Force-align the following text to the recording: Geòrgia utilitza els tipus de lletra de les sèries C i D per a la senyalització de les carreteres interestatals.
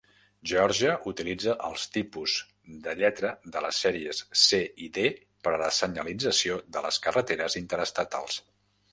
Geòrgia 0.51 0.93
utilitza 1.09 1.51
els 1.65 1.83
tipus 1.97 2.37
de 2.87 2.95
lletra 3.01 3.29
de 3.57 3.61
les 3.65 3.81
sèries 3.85 4.21
C 4.43 4.61
i 4.85 4.87
D 4.95 5.03
per 5.47 5.53
a 5.57 5.59
la 5.63 5.67
senyalització 5.81 6.57
de 6.79 6.83
les 6.87 6.99
carreteres 7.09 7.59
interestatals. 7.61 8.39